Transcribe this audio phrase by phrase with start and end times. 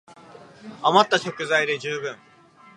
[0.81, 2.17] あまった食材で充分